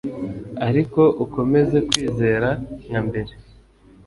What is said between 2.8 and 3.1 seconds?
nka